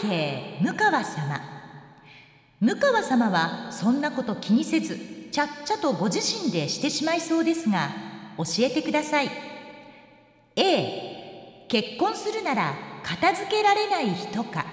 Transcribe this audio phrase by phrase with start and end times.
[0.00, 1.40] 背景向川様。
[2.60, 4.98] 向川様はそんなこと気にせず
[5.32, 7.90] ちゃっちゃとご自身でしてしまいそうですが
[8.36, 9.30] 教えてください。
[10.54, 14.66] A 結婚するなら片付けられない人か。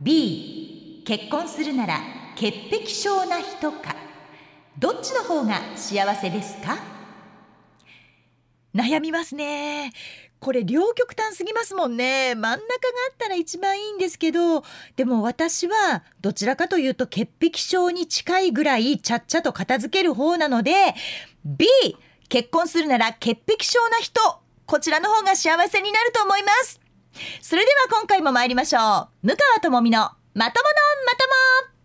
[0.00, 2.00] B 結婚するなら
[2.34, 3.94] 潔癖症な人か。
[4.78, 6.78] どっちの方が幸せですか？
[8.74, 9.92] 悩みますね。
[10.46, 12.36] これ両極端すぎますもんね。
[12.36, 12.60] 真ん中が
[13.10, 14.62] あったら一番いいんですけど
[14.94, 20.72] でも私はどちらかというと潔癖症に近いぐらいちゃっちゃと片付ける方なので
[21.44, 21.66] B
[22.28, 24.20] 結婚するなら潔癖症な人
[24.66, 26.80] こちらの方が幸せになると思います。
[27.42, 29.26] それでは今回も参りましょう。
[29.26, 31.75] 向川智美のまとものまとも。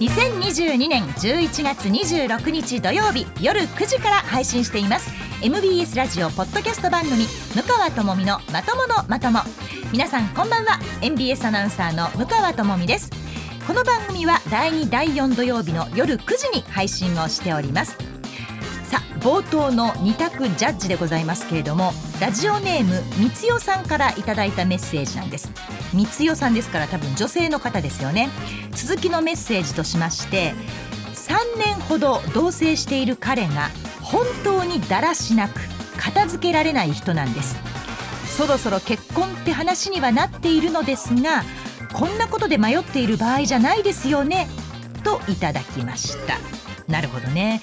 [0.00, 5.10] 2022年11月26日土曜日夜9時から配信しています。
[5.42, 7.24] MBS ラジオポッドキャスト番組
[7.56, 9.40] 向川智美のまとものまとも。
[9.90, 10.78] 皆さんこんばんは。
[11.02, 13.10] MBS アナウンサーの向川智美です。
[13.66, 18.17] この番組は第2第4土曜日の夜9時に配信をしております。
[18.88, 25.50] さあ冒頭の2択ジャッジでございますけれどもラジオネームみつよさんからいただいたメッセージなんです。
[25.92, 28.30] みつよさんですから多分女性の方ですよね。
[28.72, 30.54] 続きのメッセージとしまして
[31.14, 33.68] 3年ほど同棲している彼が
[34.00, 35.60] 本当にだらしなく
[35.98, 37.56] 片付けられない人なんです。
[38.38, 41.42] そろそろ結婚って話にはなっているのですが
[41.92, 44.48] こんなことで迷っている場合じゃないですよね。
[45.04, 46.38] といただきました。
[46.90, 47.60] なるほどね。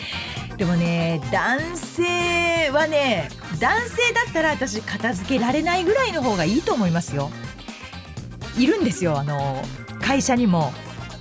[0.57, 7.29] でもね男性はね男性だったら私片付けられないぐらいの方がいいと思いますよ。
[8.57, 9.19] いるんですよ。
[9.19, 9.61] あの
[10.01, 10.71] 会社にも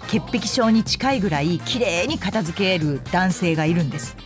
[0.09, 4.17] 潔癖症に近いぐらい綺麗に片付ける男性がいるんです。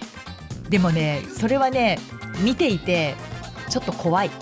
[0.69, 1.99] でもねそれはね
[2.41, 3.15] 見ていて
[3.71, 4.29] ちょっと怖い。
[4.29, 4.35] も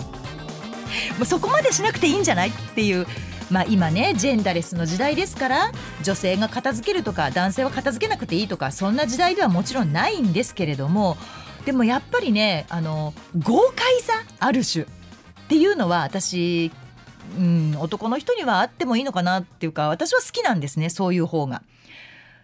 [1.21, 3.07] うそこまでしなくていいんじゃないっていう
[3.49, 5.71] まあ今ねジェンダレスの時代ですから
[6.03, 11.17] 女性が片付けるとか男性は片付けなくていいとかそんな時代ではもちろんないんですけれども
[11.65, 14.87] でもやっぱりねあの豪快さある種っ
[15.47, 16.71] ていうのは私
[17.37, 21.61] うん、男の人にはあってもいいのかなっていうか私は好きなんですねそういう方が。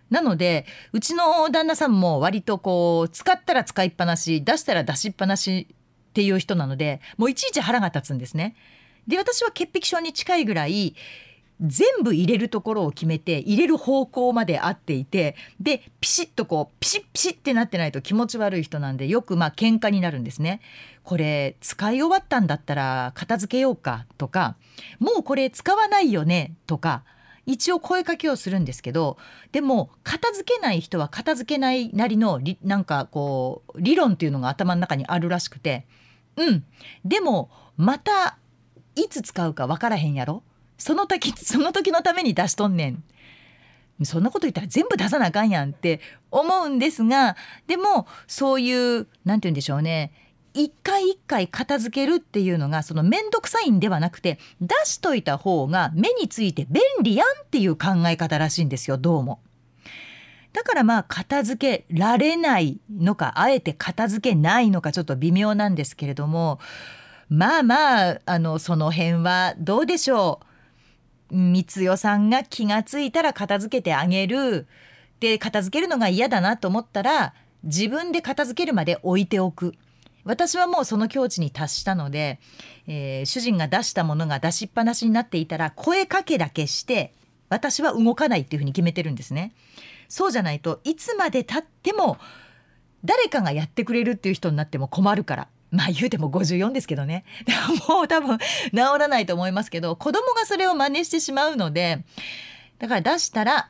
[0.10, 8.56] なのでうちの旦那さんも割とこう使ったら使いっぱなし出したら出しっぱなしっていう人なのでもういちいち腹が立つんですね。
[9.08, 10.96] で私は潔癖症に近いぐらい
[11.62, 20.62] 全部入れるところを決めて入れる方向まで合っていてでピシッとこうピシッピシッってなってないと気持ち悪い人なんでよくまあ喧嘩になるんですね。
[21.04, 24.56] これ使い終わったんだったら片付けようかとか
[25.00, 27.04] もうこれ使わないよねとか
[27.46, 29.18] 一応声かけをするんですけど
[29.52, 35.86] でも片付けない人は片付けないなりのなんかこう理論っていうのが頭の中にあるらしくて
[36.38, 36.64] うん
[37.04, 38.38] でもまた
[38.96, 40.44] いつ使うか分からへんやろ？
[40.78, 43.04] その時 その時のために出しとんねん。
[44.04, 47.38] そんなこと言ったら全部出さなあかんやんって思うんですが
[47.68, 50.12] でもそういう何て言うんでしょうね。
[50.56, 59.40] 一回一回片付けるっていうのがその面倒くさいんではなくて出しといた方が目について便利やんっていう考え方らしいんですよどうも。
[60.54, 66.60] だからまあ片付けられないのかあえて片付けないのかちょっと微妙なんですけれども
[67.30, 70.40] まあまああのその辺はどうでしょ
[71.32, 71.36] う。
[71.36, 74.68] 三代さんが気が付いたら片付けてあげる。
[75.20, 77.34] で片付けるのが嫌だなと思ったら
[77.64, 79.74] 自分で片付けるまで置いておく。
[80.26, 82.40] 私はもうその境地に達したので、
[82.88, 87.14] えー、主人が出したものが出しっぱなしになっていたら声かけだけして
[87.50, 89.54] 私は動かないっていうふうに決めてるんですね。
[90.08, 92.18] そうじゃないといつまでたっても
[93.04, 95.48] 誰かがやってくれるっていう人になっても困るから。
[95.74, 97.26] まあ言うても54ですけどね
[97.90, 102.04] もう多分治らないと思いますけど子供がそれを真似してしまうので
[102.78, 103.70] だから出したら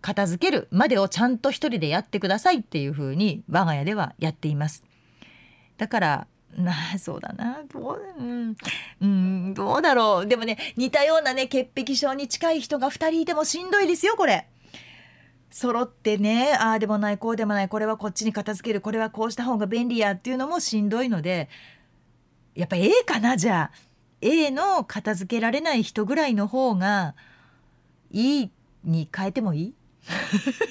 [0.00, 4.84] 片付けるまでをちゃんと一人でやってくださいっていうふうに我が家ではやっています。
[5.78, 6.26] だから
[6.56, 8.56] なあそうだなどう,、うん
[9.00, 14.48] うん、どうだろうでもね似たようなね潔癖症に近い人が2人いてもしんどいですよこれ。
[15.50, 21.48] 揃ってねああでもないこうでもないこれはこっちに片付けるこれはこうした方が便利やっていうのもしんどいので
[22.54, 23.86] やっぱ A かなじゃあ。
[24.22, 27.14] A の片付けられない人ぐらいの方が
[28.10, 28.50] いい
[28.82, 29.74] に変えてもいい？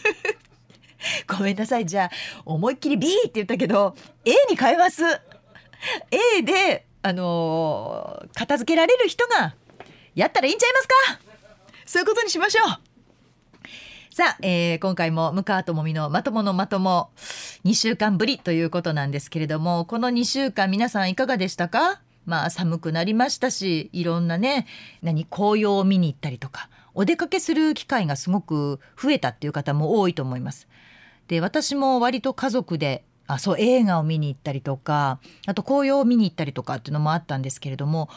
[1.27, 2.09] ごめんなさいじゃあ
[2.43, 3.95] 思いっきり B って言ったけど
[4.25, 5.03] A に変えます。
[6.09, 9.53] A であのー、片付けられる人が
[10.15, 11.19] やったらいいんちゃいますか？
[11.85, 12.79] そういうことにしましょう。
[14.15, 17.09] さあ、えー、今回も向川智美のまとものまとも。
[17.65, 21.99] 2週間ぶりということなんですけれどもこの2週間皆さんいかがでしたか？
[22.25, 24.67] まあ寒くなりましたしいろんなね
[25.01, 30.69] 何紅葉を見に行ったりとかお出かけする機会がすごく増えたっていう方も多いと思います。
[31.27, 38.07] で私も割と家族であそう映画を見に行ったりとかあと紅葉を見に行ったりとかっていうのもあったんですけれども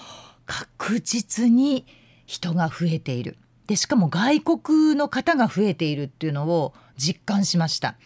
[0.47, 1.87] 確実に
[2.25, 3.37] 人が増えている。
[3.69, 7.97] でしかも外国の方が増えているっていうのを実感しました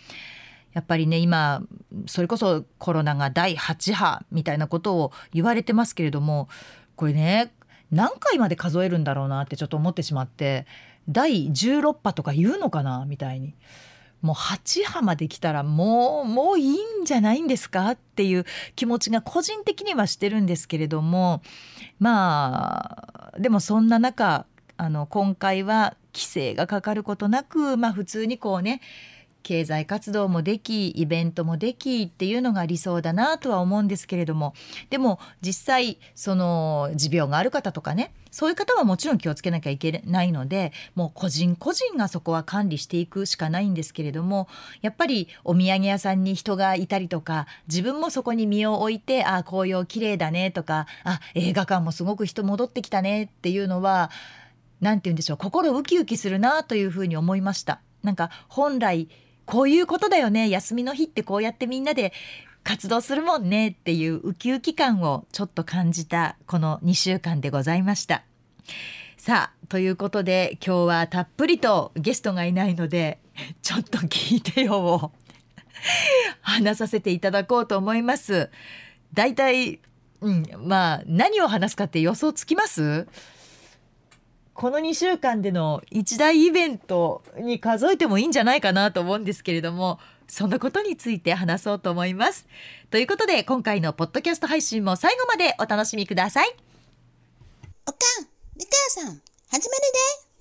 [0.73, 1.63] やっぱりね今
[2.07, 6.49] それこそコロナが第8波みたいなことを言われてますけれども
[6.97, 7.53] これね
[7.93, 10.67] 何回まで数えるんだろうなってちょっと思ってしまって
[11.09, 13.55] 第16波とか言うのかなみたいに。
[14.21, 18.45] もう8波まで来たらもうもういいんじゃないんですかっていう
[18.77, 21.43] 気持ちが個人的にはしてるんですけれども
[21.99, 24.47] まあでもそんな中
[24.83, 28.81] あの今回は規制がかかることなく、まあ、普通にこうね
[29.45, 34.55] 経済活動もできイベントもできっていうのが理想だなとは思うんですけれども
[34.91, 44.49] でも実際その持病がある方とかねそういう方はもちろん気をつけなきゃいけないのでもう個人個人がそこは管理していくしかないんですけれども
[44.81, 54.11] やっぱりお土産屋さんに人がいたりとか自分もそこに身を置いてあ紅葉綺麗だねとかあ映画館もすごく人戻ってきたねっていうのは
[54.83, 57.81] 何て言うんでしょう心ウキウキするなというふうに思いました。
[58.03, 59.09] なんか本来
[59.47, 62.13] こういうことだよね休みの日ってこうやってみんなで
[62.65, 68.25] 活動するもんねっていうウキウキ感をちょっと感じたこの2週間でございました。
[69.17, 73.21] さあということで今日はたっぷりとゲストがいないので
[73.63, 75.13] ちょっと聞いてよを
[76.41, 78.51] 話させていただこうと思います。
[79.15, 79.79] だいたい、
[80.21, 83.07] うん、まあ何を話すかって予想つきます？
[84.55, 92.47] この2週間での一大イベントに数えてもいいんじゃないかなと思うんですけれどもそんなことについて話そうと思います。
[92.91, 96.57] ということで今回のポッドキャスト配信も最後までお楽しみください。
[97.87, 98.71] おかん、みか
[99.01, 99.21] やさん、
[99.51, 99.83] 始まる
[100.29, 100.33] で。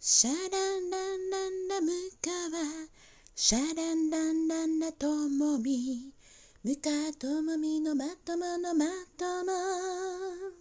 [0.00, 1.90] シャランランランラム
[2.22, 2.88] カワ、
[3.34, 6.12] シャランランランラともみ、
[6.62, 8.84] ムカともみのまとものま
[9.18, 10.53] とも。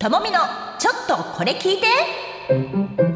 [0.00, 0.38] ともみの
[0.78, 3.09] ちょっとこれ聞いて。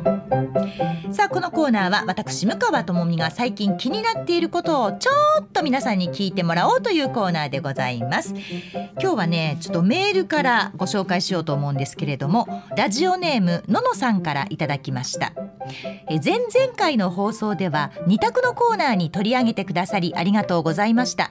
[1.10, 5.12] さあこのコーナーは私向川智美が最近気になっていることをちょ
[5.42, 8.34] っと皆さんに聞いてもらおうというコーナーでございます。
[9.00, 12.46] 今日はねちょっとメールからご紹介しようと思うんですけれども
[12.76, 15.32] ラジオネームののさんからいただきました。
[16.08, 21.30] え前々回の放送では二択のコーナーに取り上げてくださりありがとうございました。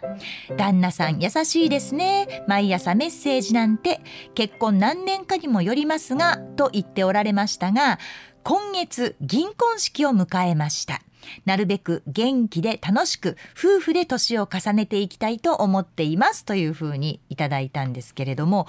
[0.58, 2.44] 旦那さん優しいですね。
[2.48, 4.02] 毎朝メッセージなんて
[4.36, 8.00] 結婚何年かにもよりますがと言っておられましたが
[8.44, 11.02] 今月銀婚式を迎えました。
[11.46, 18.68] なるべく元気で楽しく夫婦で年を重ねていきたいと思っていますというふうにいただいたんですけれども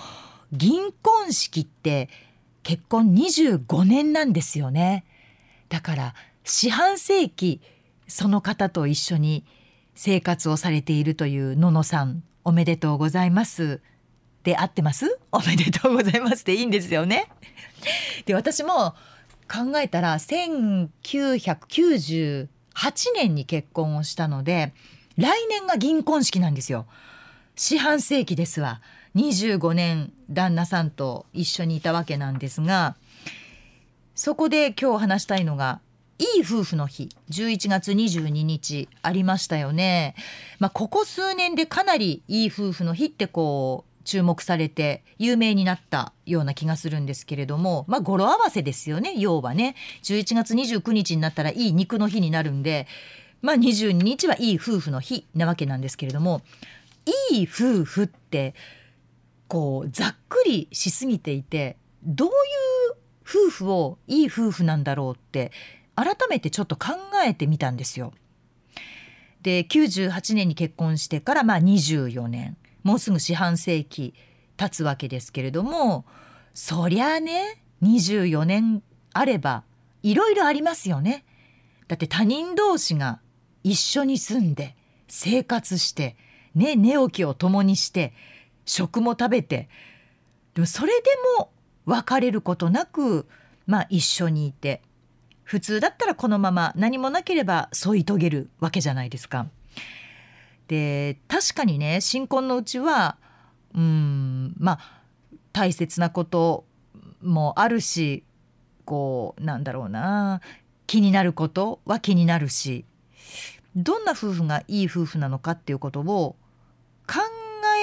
[0.52, 2.08] 銀婚式って
[2.62, 5.04] 結婚25年なんですよね。
[5.68, 7.60] だから四半世紀
[8.06, 9.44] その方と一緒に
[9.96, 13.80] 生活をされているというののさんおめでとうございます。
[14.44, 15.18] で合ってます？
[15.32, 17.26] おめでとうございますでいいんですよね。
[18.26, 18.94] で私も
[19.48, 22.48] 考えたら1998
[23.14, 24.72] 年に結婚をしたので
[25.16, 26.86] 来年が銀婚式なんですよ。
[27.56, 28.80] 四半世紀ですわ
[29.14, 32.96] 25年旦那さんと一緒にいたわけなんですが
[34.16, 35.80] そこで今日話したいのが
[36.18, 40.14] いい夫婦の日11月22日ありましたよね。
[40.58, 52.86] まあ、ここ数年でかなりいい夫婦の日ってこう注目されて有名になったような気がするんですけれどもまあ語呂合わせですよね要はね11月29日になったらいい肉の日になるんで
[53.42, 56.42] まあ22日はいい夫婦の日なわけなんですけれども
[57.30, 58.54] いい夫婦って
[59.48, 62.34] こうざっくりしすぎていてどういう
[63.26, 65.52] 夫婦をいい夫婦なんだろうって
[65.96, 66.92] 改めてちょっと考
[67.24, 68.12] えてみたんですよ。
[69.42, 74.14] で98年に結婚してからまあ24年もうすぐ四半世紀
[74.56, 76.04] 経つわけですけれども
[76.52, 79.64] そりゃあね24年あれば
[80.02, 81.24] いろいろありますよね。
[81.88, 83.20] だって他人同士が
[83.62, 84.76] 一緒に住んで
[85.08, 86.16] 生活して
[86.54, 88.12] ね寝起きを共にして
[88.64, 89.68] 食も食べて
[90.54, 91.50] でもそれでも
[91.86, 93.26] 別れることなく
[93.66, 94.82] まあ一緒にいて
[95.42, 99.46] 普通だったらこのまま何もなければ添い遂げるわけじゃないですか。
[100.68, 103.16] で確かにね新婚のうちは
[103.74, 104.78] うんまあ
[105.52, 106.64] 大切なこと
[107.22, 108.24] もあるし
[108.84, 110.40] こうなんだろうな
[110.86, 112.84] 気になることは気になるし
[113.76, 116.36] どんな夫婦がいい夫婦なのかっていうことを
[117.06, 117.20] 考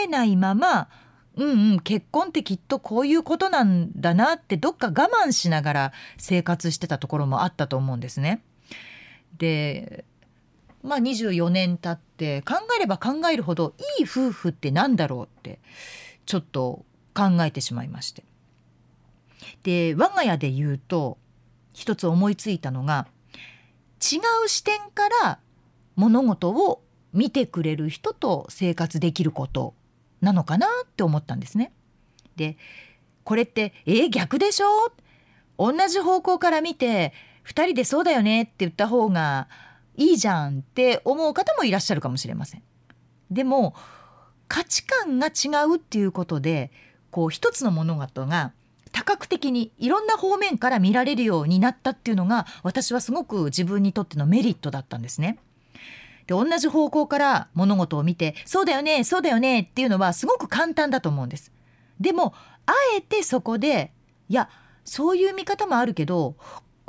[0.03, 0.87] えないまま
[1.35, 8.43] うんうん結婚ってきっとこういうことなんだなってどっか我慢しながら生活してたところもあったと思うんですね。
[9.37, 10.03] で
[10.83, 15.59] まあ24年経って考えれば考えるほどいい夫婦って何だろうって
[16.25, 18.23] ちょっと考えてしまいまして。
[19.63, 21.17] で我が家で言うと
[21.73, 23.07] 一つ思いついたのが
[24.01, 25.39] 違う視点から
[25.95, 26.81] 物事を
[27.13, 29.73] 見てくれる人と生活できること
[30.21, 31.71] なのかなって思ったんですね。
[32.35, 32.57] で
[33.23, 34.91] これって「えー、逆でしょ?」
[35.57, 37.13] 同じ方向から見て
[37.45, 39.47] 2人でそうだよねって言った方が
[40.01, 42.63] いいじゃんって思う方もいらっしゃるかもしれません。
[43.29, 43.75] でも
[44.47, 46.71] 価値観が違うっていうことで
[47.11, 48.51] こう一つの物事が
[48.91, 55.37] 多角的にいろんな方面から見られるようになったっていうのが私はすごく自分にとってのメリットだったんですね。
[56.27, 61.51] で同じ方向から物事を見てそうだよねそうだよねっていうのはすごく簡単だと思うんです。
[61.99, 62.33] でも
[62.65, 63.93] あえてそこで
[64.27, 64.49] いや
[64.83, 66.35] そういう見方もあるけど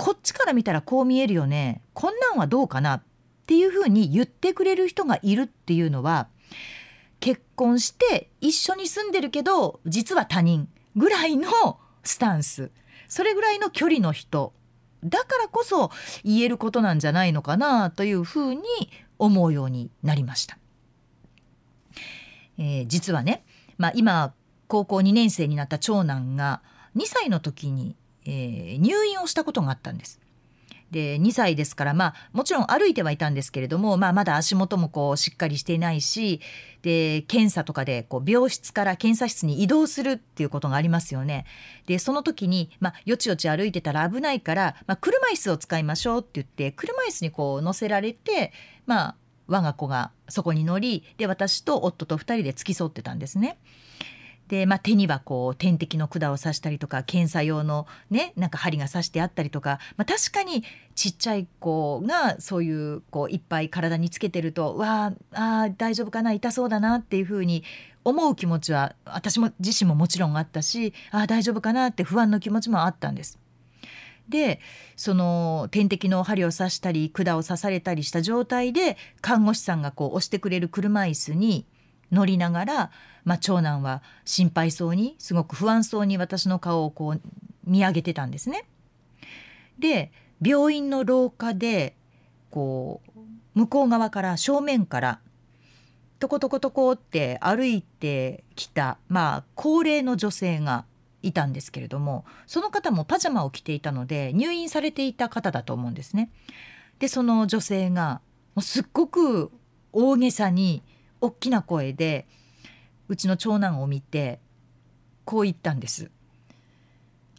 [0.02, 1.80] こっちから見たらこう見えるよね。
[1.94, 3.02] こんなんはどうかなっ
[3.46, 6.26] ていうふうに言ってくれる人がいるっていうのは
[7.20, 12.72] 結婚して一緒に住んでるけど実は他人ぐらいのスタンス。
[13.06, 14.52] それぐらいの距離の人。
[15.04, 15.92] だからこそ
[16.24, 18.62] 言えることなんじゃないのかなというふうに
[19.20, 20.58] 思うようになりました。
[22.58, 23.44] えー、実はね、
[23.78, 24.34] まあ、今
[24.66, 26.60] 高校2年生になった長男が
[26.96, 27.94] 2歳の時に、
[28.24, 30.20] えー、入院をしたことがあったんです。
[30.92, 36.40] で2歳ですからまあもちろん歩いてはいたんですけれども、まあ、まだ足元もこうしっかりしていないし
[36.82, 41.46] で検査とかでこう病室から検査室に移動するっていうことがありますよね。
[41.86, 48.52] でその時に、まあ、よちよち歩いてたら危ないから、まあ、車椅子を使いましょうって言って車椅子にこう乗せられて、
[48.84, 53.58] まあ、我が子がそこに乗りで私と夫と2人で付き添ってたんですね。
[54.52, 60.62] で、まあ、手にはこう点滴の管を刺したりとか検査用のねなんか針が刺してあったりとか、まあ、確かに
[60.94, 67.64] ちっちゃい子がそういうこういっぱい体につけてるとわあ大丈夫かな痛そうだなっていうふうに
[68.04, 73.38] 思う気持ちは私も自身ももちろんあったしあ大丈夫かなって不安の気持ちもあったんです。
[74.28, 74.60] で
[74.96, 81.64] その点滴の針を刺したり管を刺されたりした状態で看護師さんがこう押してくれる車椅子に
[82.12, 82.90] 乗りながら
[83.24, 87.20] まあ、長男は心配そうにすごく不安そうに私の顔をこう
[87.64, 88.64] 見上げてたんですね。
[89.78, 90.12] で
[90.44, 91.94] 病院の廊下で
[92.50, 93.20] こう
[93.54, 95.20] 向こう側から正面から
[96.18, 100.84] トコトコトコって歩いてきたまあ高齢の女性が
[101.22, 106.30] いたんですけれどもその方もパジャマを着ていたので入院されていた方だと思うんですね。
[106.98, 108.20] でその女性が
[108.54, 109.50] もうすっごく
[109.92, 110.82] 大げさに
[111.22, 112.26] 大きな声で
[113.08, 114.40] うちの長男を見て
[115.24, 116.10] こう言ったんです。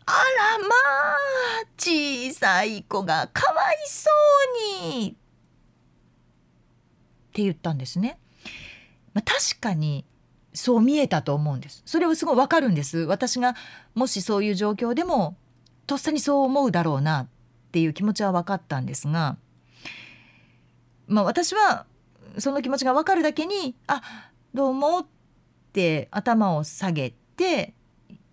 [0.05, 1.17] あらまあ
[1.77, 4.09] 小さい子がかわいそ
[4.89, 5.13] うにっ
[7.33, 8.17] て言ったんですね。
[9.13, 10.05] まあ、確かに
[10.53, 11.83] そう見えたと思うんです。
[11.85, 12.99] それはすごいわかるんです。
[12.99, 13.55] 私が
[13.95, 15.35] もしそういう状況でも
[15.87, 17.27] とっさにそう思うだろうなっ
[17.73, 19.35] ていう気持ちは分かったんですが、
[21.07, 21.85] まあ、私は
[22.37, 24.01] その気持ちが分かるだけに「あ
[24.53, 25.05] どうも」っ
[25.71, 27.73] て頭を下げて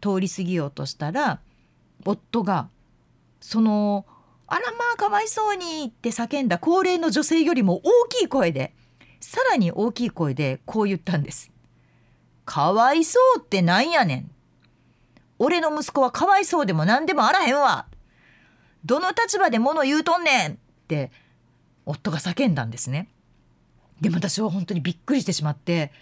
[0.00, 1.40] 通り過ぎようとしたら
[2.04, 2.68] 夫が
[3.40, 4.06] その
[4.46, 8.74] 「あらまあかわいそうに」って叫んだ高齢の女性よりも大きい声で
[9.20, 11.50] さらに大きい声でこう言ったんです。
[12.46, 14.30] かわいそうってなんやねん。
[15.38, 17.86] 俺の息子はかわいそうでも何でもあらへんわ。
[18.84, 20.56] どの立場で物言うとんねんっ
[20.88, 21.12] て
[21.86, 23.08] 夫が叫んだんですね。
[24.00, 25.92] でも私は本当にびっくりしてしまって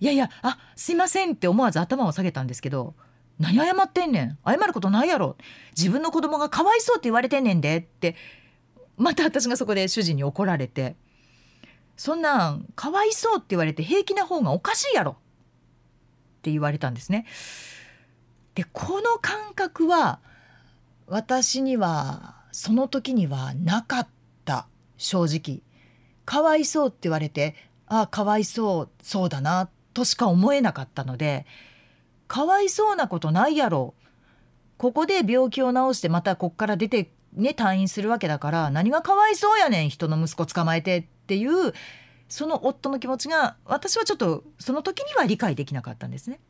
[0.00, 2.94] いやいやあすいませんって思わず頭を下げたんですけど
[3.38, 4.38] 何謝ってんねん。
[4.46, 5.36] 謝ることないやろ。
[5.76, 8.16] 自分の子供がかわいそうって言われてんねんでって
[8.96, 10.96] また私がそこで主人に怒られて。
[11.96, 15.12] そんなんかわいそうって言われて平気な方がおかしいやろ。
[15.12, 15.14] っ
[16.42, 17.26] て言われたんですね。
[18.54, 20.20] でこの感覚は
[21.06, 24.08] 私にはその時にはなかっ
[24.44, 24.66] た。
[24.98, 25.60] 正直。
[26.26, 27.54] かわいそうって言われて
[27.86, 31.46] ああかわいそうそうだなとしか思えなかったので
[32.28, 33.94] かわいそうなことないやろ。
[34.78, 41.72] ここで病気を治してまたこっから出てね退院するわけだから何がかわいそうやねん人の息子捕まえてっていう
[42.28, 46.40] その夫の気持ちが私はちょっとその時には理解できなかったんですね。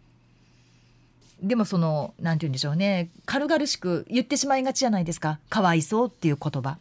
[1.42, 5.38] でもそのなんて言うんでしょうね軽々しく言ってしまいがちじゃないですか。
[5.50, 6.78] かわいそうっていう言葉。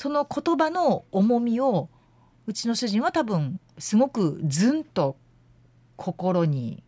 [0.00, 1.90] その言葉の重みを
[2.46, 5.18] うちの主人は多分すごくずんと
[5.96, 6.82] 心に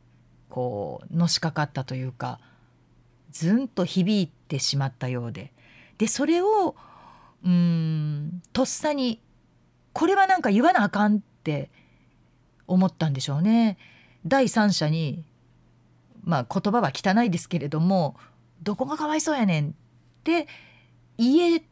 [0.49, 2.41] こうのしかかったというか
[3.31, 5.53] ずんと響いてしまったようで
[5.99, 6.75] でそれを
[7.45, 9.21] うんとっさに
[9.93, 11.69] これはなんか言わなあかんって
[12.67, 13.77] 思ったんでしょうね。
[14.25, 15.23] 第三者に
[16.25, 18.17] まあ言葉は汚いですけれども
[18.63, 19.71] どこがかわいそうやねんっ
[20.25, 20.49] て
[21.19, 21.63] 言え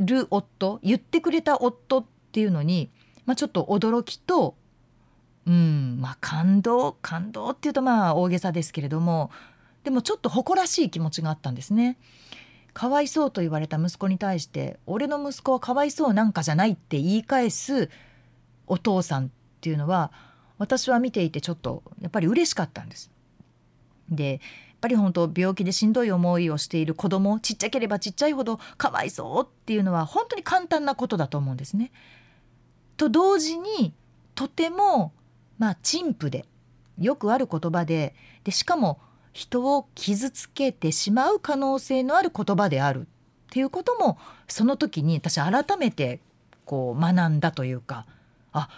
[0.00, 2.90] る夫言ってくれた夫っていうのに、
[3.26, 4.56] まあ、ちょっと驚きと
[5.46, 9.30] うんまあ感動感動っていうとまあ大げさですけれども
[9.84, 11.96] でもちょっと誇らしい気持ちがあったんですね。
[12.72, 17.90] かわいそうと言われた息子に対して俺の息子はかわいそうなんかじゃないって言い返す
[18.68, 19.28] お父さんっ
[19.60, 20.12] ていうのは
[20.58, 23.10] 私は見ていてちょっとやっぱり嬉しかったんです。
[24.08, 24.40] で
[24.80, 31.92] ぱり本当病気でしんどい思いをしている子供ちっちゃければちっちゃいほどかわいそうっていうのは本当に簡単なことだと思うんですね。
[32.96, 33.94] と同時に
[34.34, 35.12] とても
[35.58, 36.44] まあ陳腐で
[36.98, 39.00] よくある言葉ででしかも
[39.32, 43.04] 人を傷つけてしまう可能性のある言葉であるっ
[43.50, 44.18] ていうことも
[44.48, 46.20] その時に私改めて
[46.64, 48.06] こう学んだというか
[48.52, 48.68] あ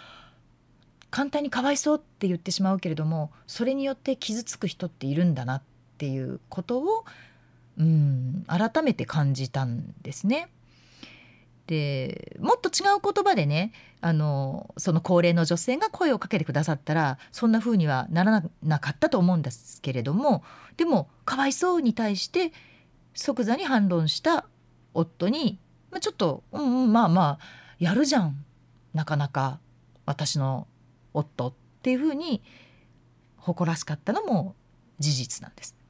[1.09, 7.05] 簡単にかわいそうって言ってしまうけれどもそれによって傷つく人っているんだなってっていうことを
[7.77, 10.49] うん改めて感じたんですね。
[11.67, 13.71] でもっと違う言葉でね
[14.01, 20.43] あのその高齢の女性が声をかけてくださったらそんな風にはならなかったと思うんですけれども
[20.75, 22.51] でもかわいそうに対して
[23.13, 24.45] 即座に反論した
[24.93, 25.57] 夫に、
[25.89, 27.39] まあ、ちょっと、うんうん、まあまあ
[27.79, 28.43] やるじゃん
[28.93, 29.59] なかなか
[30.05, 30.67] 私の
[31.13, 32.41] 夫っていう風に
[33.37, 34.55] 誇らしかったのも
[34.99, 35.82] 事実なんです。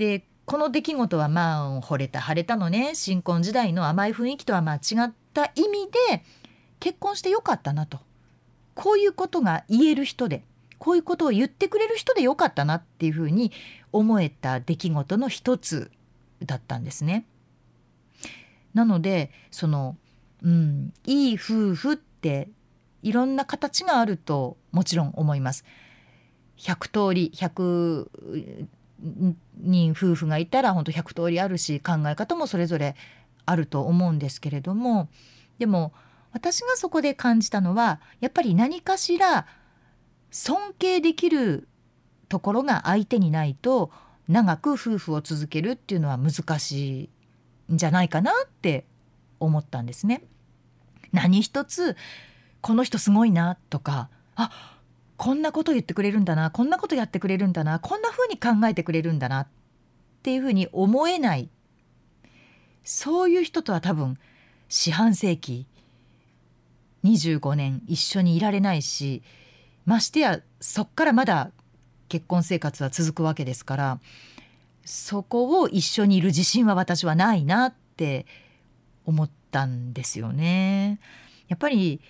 [0.00, 6.24] でこの出来事はまあ惚れた晴れたのね新婚時代の甘い雰囲気とはまあ違った意味で
[6.80, 7.98] 結婚してよかったなと
[8.74, 10.42] こういうことが言える人で
[10.78, 13.52] こういうことを言ってくれる人でよかったなっていうふうに
[13.92, 15.90] 思えた出来事の一つ
[16.42, 17.26] だったんですね。
[18.72, 19.98] なのでその、
[20.42, 22.48] うん、いい夫婦って
[23.02, 25.66] いろんな形があるともちろん思います。
[26.56, 28.08] 100通り100
[29.56, 32.96] 人夫婦がいたら本当100通りあるし考え方もそれぞれ
[33.46, 35.08] あると思うんですけれども
[35.58, 35.92] でも
[36.32, 39.46] 私がそこで感じたのはやっぱり何かしら
[40.30, 41.66] 尊敬できる
[42.28, 43.90] ところが相手にないと
[44.28, 47.10] 長く夫婦を続けるっていうのは難し
[47.68, 48.86] いんじゃないかなって
[49.40, 50.22] 思ったんですね。
[51.12, 51.96] 何一つ
[52.60, 54.78] この人すごいなとかあ
[55.20, 59.46] こんなこと言ってくれるんだなこんなことやってくれるんだなこんな風に考えてくれるんだなっ
[60.22, 61.50] ていう風に思えない
[62.84, 64.16] そういう人とは多分
[64.70, 65.66] 四半世紀
[67.04, 69.22] 25年一緒にいられないし
[69.84, 71.50] ましてやそっからまだ
[72.08, 74.00] 結婚生活は続くわけですから
[74.86, 78.24] そこを一緒にいる自信は私はないなって
[79.04, 80.98] 思ったんですよね。
[81.48, 82.00] やっぱり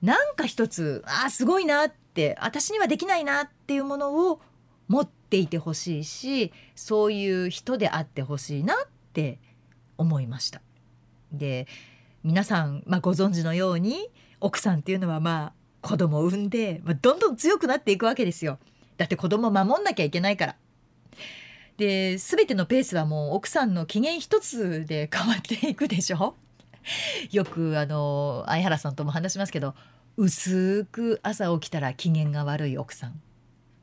[0.00, 4.40] なんか一つあすごいなっって私にはできないなっていうものを
[4.86, 8.76] 持っていてほしいしそういう人であってほしいなっ
[9.14, 9.38] て
[9.96, 10.60] 思いました。
[11.32, 11.66] で
[12.22, 18.58] 皆さん、まあ、ご存知のように奥さんっていうのはまあ子供を産んで、まあ、どんどん強くなっていくわけですよ。
[18.98, 20.56] だって子供を守んなきゃいけないから。
[21.78, 26.36] で全てのペースはもう奥さんの機嫌一つで変わっていくでしょ
[27.30, 29.74] よくあの相原さんとも話しますけど
[30.16, 33.20] 薄く朝起きたら機嫌が悪い奥さん。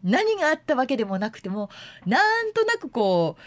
[0.03, 1.69] 何があったわけでもなくても
[2.05, 3.41] なんとなくこう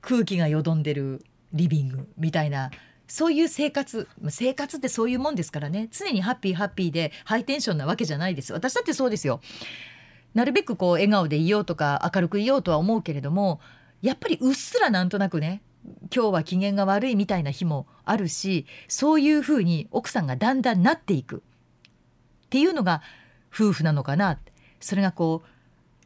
[0.00, 1.22] 空気がよどんでる
[1.52, 2.70] リビングみたいな
[3.06, 5.88] そういう生活生活ってそういうもんですからね。
[5.90, 8.52] 常にハッピーハッピーでハイテンションなわけじゃないです。
[8.52, 9.40] 私だってそうですよ。
[10.34, 13.60] なるべくこう笑顔でいようとか明るくいようとは思うけれども
[14.02, 15.62] やっぱりうっすらなんとなくね
[16.14, 21.42] 今日は機嫌が悪いみたいな日もあるしそういうふうに奥さんがだんだんなっていく。
[22.48, 23.02] っていうのが
[23.54, 24.38] 夫婦なのかな
[24.80, 25.48] それがこう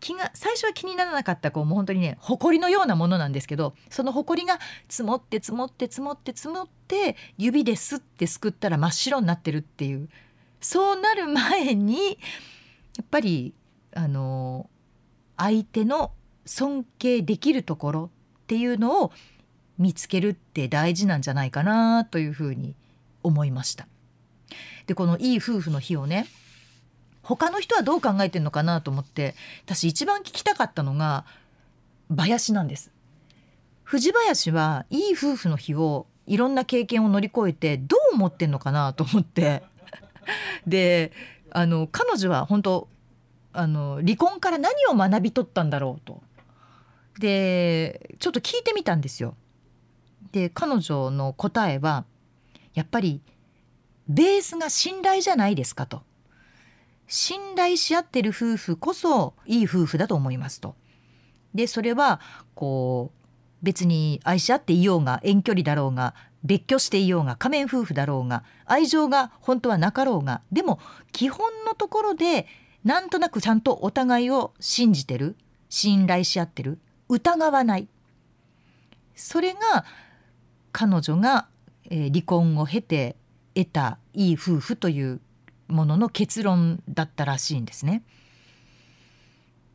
[0.00, 10.08] 気が最初は気にならなかったこうもう本当にね埃のようなものなんですけどその埃が積もって積もって積もって積もって指ですってすくったら真っ白になってるっていう
[10.60, 12.18] そうなる前に
[12.96, 13.54] やっぱり
[13.94, 14.68] あの
[15.36, 16.10] 相手の
[16.46, 18.10] 尊敬できるところ
[18.42, 19.12] っていうのを
[19.78, 22.74] 見つけるって大事なんじゃないかなというふうに
[23.22, 23.86] 思いました。
[24.92, 26.26] でこのいい夫婦の日をね
[27.22, 31.24] 他の人はどう考えてるのかなと思って私一番聞きたかったのが
[32.14, 32.90] 林なんです。
[33.84, 39.62] 藤林はいい夫婦の日をいろんな経験を乗り越えてどう思ってんのかなと思って。
[40.66, 41.12] で
[41.50, 42.88] あの彼女は本当
[43.54, 46.22] あの離婚から何を学び取ったんだろうと。
[47.18, 49.36] でちょっと聞いてみたんですよ。
[50.32, 52.04] で彼女の答えは
[52.74, 53.22] やっぱり
[54.08, 56.02] ベースが信頼じゃないですかと
[57.06, 60.74] 信頼し合ってる夫婦こそいい夫婦だと思いますと。
[61.54, 62.20] でそれは
[62.54, 63.22] こう
[63.62, 70.80] 別に愛し合っていようが遠距離だろうが別居していようが仮面夫婦だろうが愛情が本当はなかろうがでも
[71.12, 72.46] 基本のところで
[72.84, 75.36] なんとなくちゃんとお互いを信じてる
[75.68, 77.88] 信頼し合ってる疑わない
[79.14, 79.84] それが
[80.72, 81.46] 彼女が、
[81.90, 83.16] えー、離婚を経て
[83.54, 85.20] 得たいい夫婦という
[85.68, 88.02] ものの結論だったらしいんですね。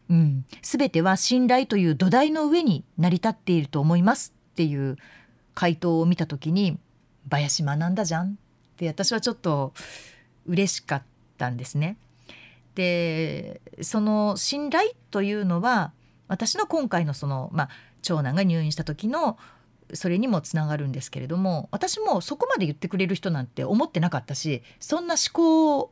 [0.10, 4.96] うん、全ては信頼という土台の上に成り立っていると思いますっていう
[5.54, 6.80] 回答を見た時に
[7.30, 8.36] 「林学んだじゃん」っ
[8.78, 9.74] て私はちょっと
[10.46, 11.04] 嬉しかっ
[11.38, 11.98] たんですね。
[12.76, 15.92] でその信頼というのは
[16.28, 17.70] 私の今回のその、まあ、
[18.02, 19.38] 長男が入院した時の
[19.94, 25.92] それにもつながるんですけれども私もそこまで言ってくれる人なんて思ってなかったしそんな思考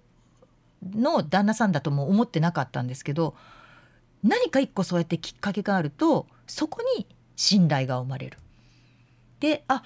[0.94, 3.36] の旦那さんだとも思ってなかったんですけど
[4.24, 8.38] 何か一個そうやってきっかけがあるとそこに信頼が生まれる。
[9.40, 9.84] であ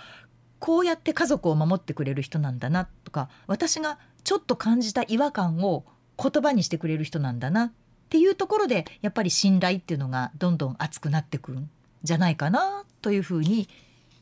[0.60, 5.86] こうやって家族を守ってくれる人なんだなとか私がちょっと感じた違和感を
[6.22, 7.72] 言葉にしてくれる人なんだなっ
[8.10, 11.70] ていうところでやっぱり信頼っていうのがどんどん厚くなってくるん
[12.04, 13.70] じゃないかなというふうに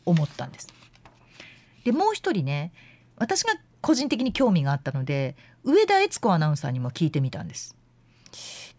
[0.08, 0.68] 思ったんです。
[1.84, 2.72] でもう一人ね
[3.18, 7.76] 私が個人的に興味があったので上田悦子アナウンサーにも聞いてみたんです。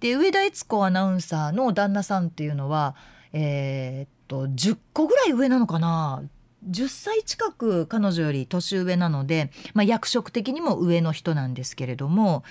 [0.00, 2.94] で上田悦子アナウンサーの旦那さんっていうのは
[3.32, 6.22] えー、っと10個ぐらい上なのかな
[6.68, 12.42] 10歳近く彼女より年上なので、まあ、役職的にも上の人なんですけれども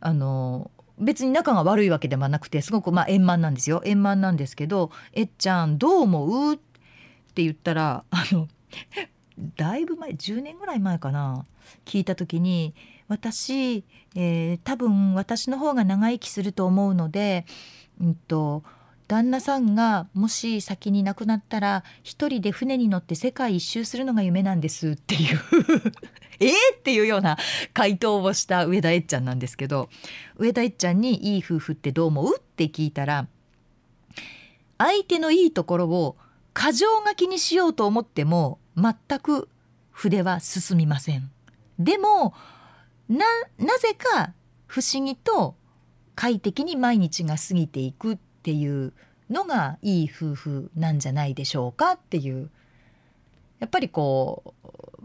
[0.00, 6.58] あの別に仲が悪いわけではなくてすごくまあ円満なんですよ円満なんですけど「えっちゃんどう思う?」っ
[7.36, 8.48] って言ったらあの
[9.56, 11.44] だいぶ前10年ぐらい前かな
[11.84, 12.74] 聞いた時に
[13.08, 17.44] 「私、えー、多分私の方が長生きすると思うので、
[18.00, 18.64] うんと、
[19.06, 25.40] 旦那さんがもし先に亡くなったら一人で船に乗って世界一周するのが夢なんですっていう
[26.40, 27.38] えーっていうような
[27.72, 29.88] 回答をした上田えっちゃんなんですけど
[30.38, 33.28] 上田えっちゃんに「いい夫婦ってどう思う?」って聞いたら
[34.76, 36.16] 相手のいいところを
[36.58, 39.50] 過剰書きにしようと思っても全く
[39.90, 41.30] 筆は進みません。
[41.78, 42.32] でも
[43.10, 43.26] な
[43.58, 44.32] なぜか
[44.66, 45.54] 不思議と
[46.14, 48.94] 快適に毎日が過ぎていくっていう
[49.28, 52.48] のがいい夫婦なんじゃないでしょうかっていう
[53.58, 54.54] やっぱりこ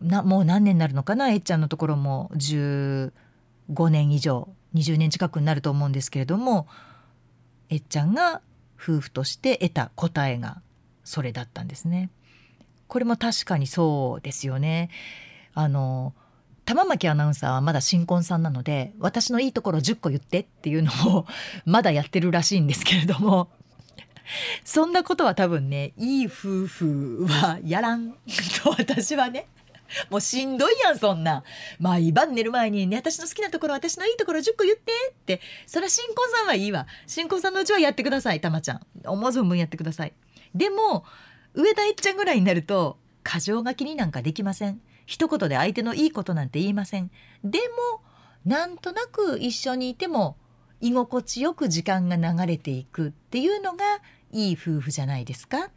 [0.01, 1.31] うなもう何年になるのかな？
[1.31, 3.11] えっちゃんのところも15
[3.89, 6.65] 年以上20年近くになると思うんですけれども
[7.67, 8.41] えっちゃんが
[8.81, 10.61] 夫婦として得た答えが
[11.11, 12.09] それだったんですね。
[12.87, 14.89] これも確かにそうですよね。
[15.53, 16.13] あの
[16.63, 21.25] 玉巻アナウンサーはまだ新婚さんなので私のいいところ10個言ってっていうのを
[21.65, 23.49] まだやってるらしいんですけれども。
[24.63, 28.11] そんなことは多分ねいい夫婦はやらん。
[28.63, 29.47] と私はね
[30.09, 31.43] もうしんどいやんそんな。
[31.77, 35.41] 毎晩寝る前にね私の好きなところ私のいいところ10個言ってって。
[35.67, 36.87] それは新婚さんはいいわ。
[37.05, 38.81] 新婚さんのうちはやってくださいたまちゃん。
[39.05, 40.13] 思わず存分やってください。
[40.55, 41.05] でも
[41.53, 44.81] 上田えっちゃんぐらいになると過剰書きになんかできません。
[45.05, 47.11] 一言で相手のいいことなんて言いません。
[47.43, 47.59] で
[47.93, 48.01] も
[48.45, 50.37] なんとなく一緒にいても
[50.79, 53.83] 居心地よく時間が流れていくっていうのが
[54.31, 55.65] いい夫婦じゃないですか？
[55.65, 55.69] っ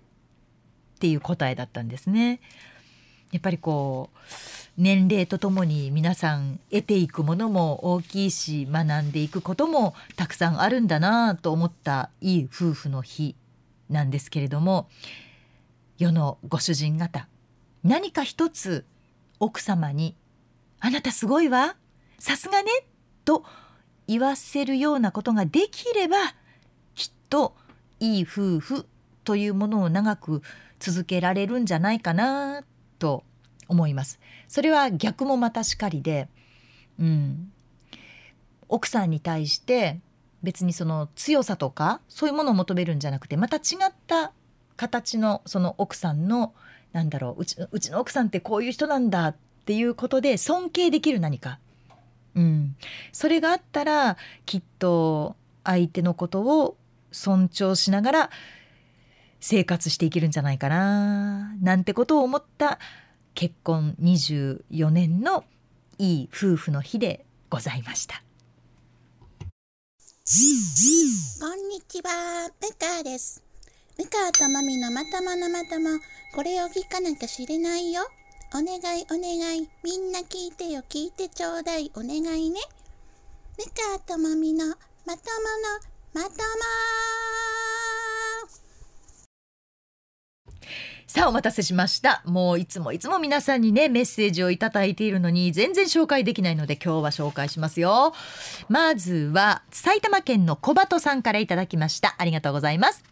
[1.01, 2.41] ていう答えだったんですね。
[3.33, 4.19] やっぱりこう
[4.79, 13.35] 年齢とともに皆さん得ていくものも大きいし学んでいくこともたくさんあるんだなと思ったいい夫婦の日。
[13.89, 14.89] なんですけれども
[15.99, 17.29] 世のご主人方
[17.83, 18.85] 何か一つ
[19.41, 20.17] 奥様に
[20.81, 21.77] 「あなたすごいわ
[22.19, 22.71] さすがね」
[23.25, 23.45] と
[24.07, 26.17] 言わせるようなことができれば
[26.95, 27.57] きっと
[28.01, 28.87] いい夫婦
[29.25, 30.43] というものを長く
[30.79, 32.63] 続けられるんじゃないかな
[32.99, 33.25] と
[33.69, 34.21] 思います。
[34.49, 36.29] それは逆もまたしかりで、
[36.99, 37.53] うん、
[38.69, 40.01] 奥さんに対して
[40.45, 44.33] 別にその強さとかそういうものを求めるんじゃなくてまた違った
[44.77, 46.55] 形のその奥さんの
[46.93, 51.59] なんだろううちうちの奥さんってこういう人なんだっていうことで尊敬できる何か、
[52.35, 52.77] うん、
[53.13, 56.77] それがあったらきっと相手のことを
[57.11, 58.31] 尊重しながら
[59.41, 62.79] 生活していけるんじゃないかななんてことを思った
[63.35, 65.45] 結婚24年の
[65.99, 68.24] いい夫婦の日でございました。
[70.27, 73.43] こんにちは、ムカです。
[73.99, 76.01] ムカとマミのまとものまとも、
[76.35, 78.01] これを聞かなきゃ知れないよ。
[78.55, 82.59] お願いお願い、みんな聞いてよ、聞いてちょうだい、お願いね。
[83.59, 83.65] ム
[83.99, 84.81] カとマミのまと
[86.15, 86.35] ものまとも
[91.15, 92.23] さあお待たせしました。
[92.25, 98.13] もういつもいつも皆さんにねメッセージをいただいているのに全然紹介できないので今日は紹介しますよ。
[98.69, 102.17] まずは埼玉県の小鳩さんからいただきました。
[102.19, 103.05] ありがとうございます。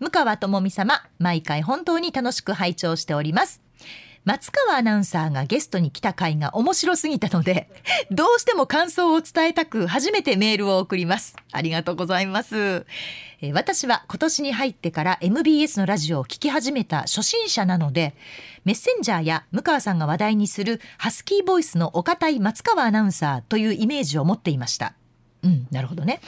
[0.00, 3.65] 向川智美様毎回本当に楽しく拝聴しております。
[4.26, 7.70] 松川アナウンサーがゲストに来た回が面白すぎたので
[8.10, 11.36] どうしても感想を伝えたく初めてメールを送ります。
[11.52, 12.86] ありがとうございます。
[13.40, 18.16] え私は今年に入ってから MBS のラジオを聞き始めた初心者なので
[18.64, 24.94] メッセンジャーや向川さんが話題にするハスキーボイスのお堅い松川アナウンサーというイメージを持っていました。
[25.44, 26.20] うん、なるほどね。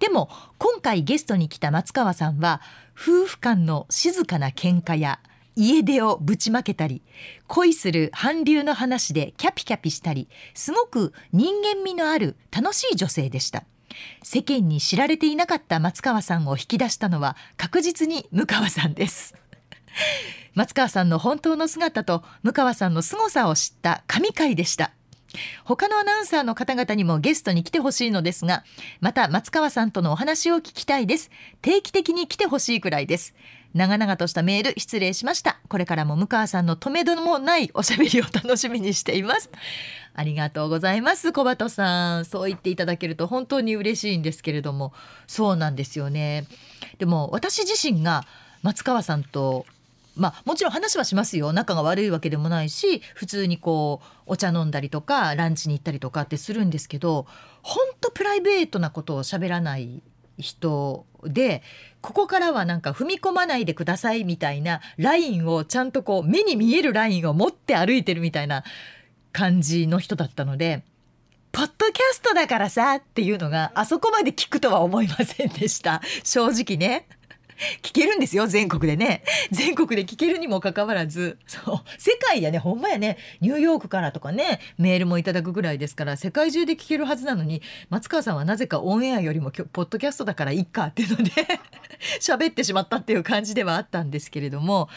[0.00, 2.62] でも今回ゲストに来た松川さんは
[2.94, 5.20] 夫婦間の静かな喧嘩や
[5.56, 7.02] 家出をぶちまけたり
[7.46, 13.64] 恋する韓流の話でキャピキャピしたりすごく人間味のある楽しい女性でした。
[14.22, 19.34] 世間に知られていなかった松川さんを引き出したのは確実に向川さんです。
[20.54, 24.92] 松川さんの本当の姿と向川さんの凄さを知った神回でした。
[25.64, 28.64] 他のアナウンサーの方々にもゲストに来てほしいのですが
[29.00, 31.30] また松川さんとのお話を聞きたいです。
[31.62, 33.34] 定期的に来てほしいくらいです。
[33.74, 35.58] 長々としたメール失礼しました。
[35.68, 39.50] これからも向川さんの止めどもないおしゃべりを楽しみにしています。
[40.14, 42.24] ありがとうございます小鳩さん。
[42.26, 44.92] そう言っていただけると本当に嬉しいんですけれども。
[45.26, 46.46] そうなんですよね。
[46.98, 48.24] でも私自身が
[48.62, 49.64] 松川さんと
[50.16, 51.54] まあもちろん話はしますよ。
[51.54, 57.26] 仲が悪いわけでもないし普通にこうお茶飲んだりとかランチに行ったりとかってするんですけど
[57.62, 60.02] 本当プライベートなことを喋らない
[60.38, 61.62] 人で
[62.02, 68.64] ここからはなんか踏み込まないでくださいみたいなラインをちゃんとこう目に見えるラインを持って歩いてるみたいな
[69.32, 70.84] 感じの人だったので
[71.52, 77.06] ポッドキャストだからさっていうのがあそこまで聞くとは思いませんでした正直ね。
[77.82, 79.22] 聞けるんですよ全国でね。
[79.50, 81.38] 全国で聞けるにもかかわらず。
[81.46, 81.80] そう。
[81.98, 83.18] 世界やねほんまやね。
[83.40, 91.30] ニューヨークからとかねメールもいただくぐらいですから世界中で聞けるはずなのに松川さんはなぜかオンエアよりもポッドキャストだからいいかっていうので
[92.20, 94.88] 喋ってしまったっていう感じではあったんですけれども。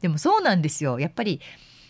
[0.00, 1.00] でもそうなんですよ。
[1.00, 1.40] やっぱり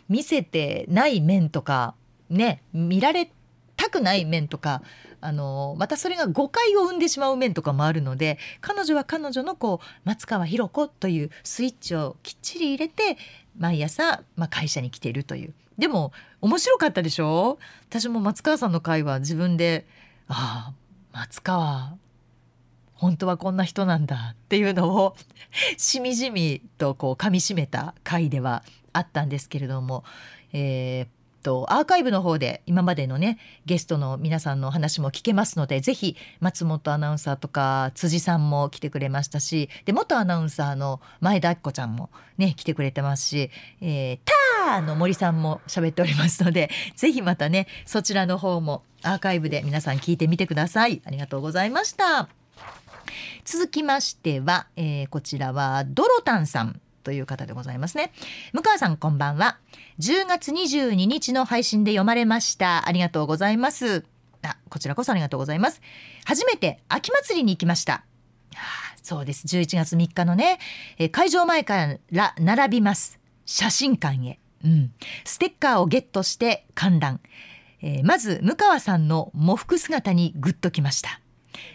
[0.09, 1.95] 見せてない面とか
[2.31, 3.33] ね見られて
[3.77, 4.83] たくない面とか
[5.21, 13.17] あのまたそれが誤解を生んでしまう面とかもあるので彼女は彼女のこう松川博子というスイッチをきっちり入れて
[13.59, 15.55] 毎朝、まあ、会社に来ているという。
[15.79, 17.59] でも面白かったでしょ？
[17.89, 19.87] 私も松川さんの会は自分で
[20.29, 21.97] ああ松川
[22.95, 25.17] 本当はこんな人なんだっていうのを
[25.77, 30.05] しみじみとこう噛みしめた回ではあったんですけれども、
[30.53, 31.14] えー
[31.45, 44.19] とアーカイブの方で今までのねゲストの皆さんのお話も聞けますのでぜひ松本アナウンサーとか辻さんも来てくれましたしで元アナウンサーの前田明子ちゃんもね来てくれてますし「えー、
[44.65, 51.03] ター!」の森さんも喋っておりますので ぜひまたねそちらの方もアーカイブで皆さん聞いてみてください。
[51.05, 52.29] ありがとうございました。
[53.45, 58.13] 続きましては、えーこちらはドロタンさんという方でございますね。
[58.53, 59.59] 向川さんこんばんは。
[60.01, 62.89] 10月22日の配信で読まれました。
[62.89, 64.05] ありがとうございます。
[64.43, 65.81] あこちらこそありがとうございます。
[66.25, 68.05] 初めて秋祭りに行きました。
[69.03, 69.47] そうです。
[69.47, 70.59] 11月3日のね、
[70.99, 73.21] え会場前から並びます。
[73.45, 74.93] 写真館へ、うん、
[75.25, 77.21] ステッカーをゲットして観覧、
[77.83, 81.21] えーまず向川さんの喪服姿にグッときました。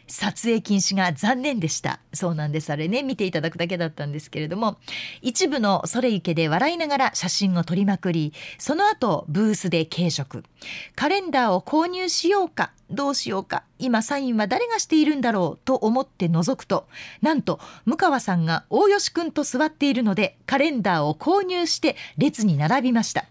[0.07, 1.99] 撮影禁止が残念でした。
[2.13, 2.71] そうなんです。
[2.71, 4.77] あれね見ていただくだけだったんですけれども。
[5.21, 10.43] 一部のそれ池で笑いながら写真を撮りまくりその後ブースで軽食。
[10.95, 16.87] カレンダーを購入しようかどうしようか今サインは誰がしているんだろうと思って覗くと
[17.21, 23.25] なんと向川さんが大吉くんと座っているのでカレンダーを購入して列に並びました。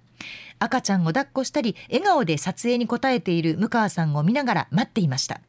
[0.60, 5.40] 赤ちゃんを抱っこしたり笑顔で撮影に応えている向川さんを見ながら待っていました。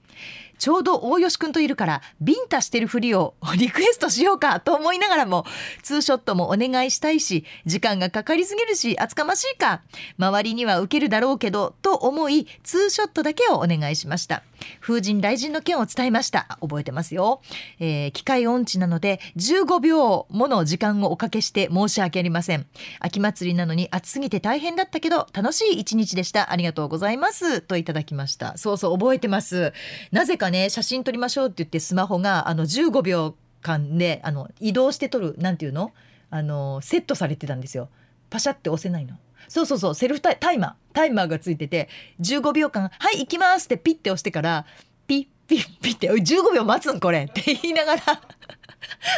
[0.60, 5.46] ちょうど大吉くんといるからビンタしてるふりをリクエストしようかと思いながらも
[5.82, 9.82] ツーショットもお願いしたいし時間がかかりすぎるし厚かましいか
[10.18, 14.44] 周りには受けるだろうけどと思いツーショットだけをお願いしました。
[14.80, 16.58] 風神雷神の件を伝えました。
[16.62, 17.42] 覚えてますよ、
[17.80, 22.66] えー、機械音痴なので15秒もの時間をおかけして申し訳ありません。
[23.00, 26.52] 秋祭りなのに暑すぎて大変だったけど楽しい一日でした。
[26.52, 27.62] ありがとうございます。
[27.62, 28.58] といただきました。
[28.58, 29.74] そうそう覚えてます。
[30.12, 35.92] なぜかね写真撮りましょうって言ってスマホがあの15秒間であの移動して撮るなんていうの？
[36.32, 37.90] あのセットされてたんですよ。
[38.30, 39.16] パシャって押せないの。
[39.48, 44.66] そうそうそうセルフタイマータイマーがついてて15秒間「はい行きます」ってピッて押してから
[45.08, 48.02] ピッピッピッて「15秒待つんこれ」って言いながら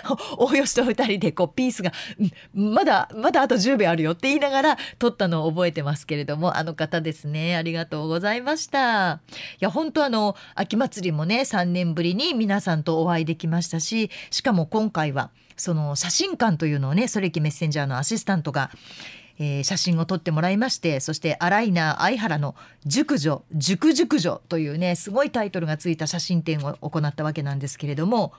[0.37, 1.91] 大吉と2人でこうピースが
[2.53, 9.13] 「まだまだあと10秒あるよ」って言いながら撮ったのを覚えてますけれどもあの方ですねありがとうございました。
[9.13, 18.71] いや本当あの秋祭りもね3年ぶりに皆さんとお会いできましたししかも今回はその写真館というのをねソレキメッセンジャーのアシスタントが
[19.39, 28.33] えー、写真を撮ってもらいましてそしてアライナ相原の熟女熟熟女というねすごいタイトルがついた写真展を行ったわけなんですけれども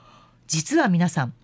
[0.47, 1.35] 実は皆さん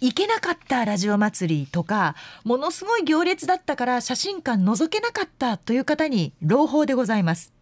[0.00, 7.52] 行けなかったラジオ祭りとかものすごい行列だったから写真館覗けなかったという方に朗報でございます。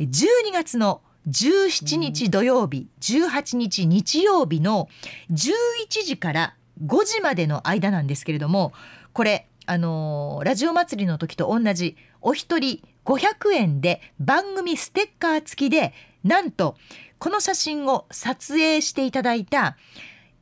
[0.00, 4.88] 12月の17日土曜日18日日曜日の
[5.30, 6.54] 11時から
[6.84, 8.72] 5時までの間なんですけれども
[9.12, 15.92] これあのー、ラジオ祭りの時と同じお一人500円で番組ステッカー付きで
[16.24, 16.76] なんと
[17.18, 19.76] この写真を撮影していただいた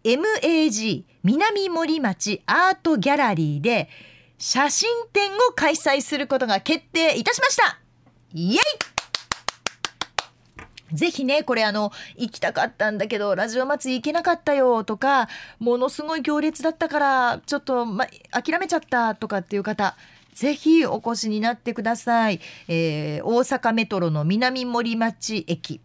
[0.04, 3.88] MAG 南森町アートギャラリーで
[4.38, 7.80] 写真展を開催することが決定いたしました。
[8.34, 8.93] イエイ
[10.94, 15.28] ぜひねこれあの行きたかったんだけどラジオ祭り行けなかったよとか
[15.59, 19.96] ものすごい行列だったからちょっと、ま、諦めちゃったとかっていう方
[20.35, 25.80] ぜひお越しになってください、えー、大阪メトロの南森町駅。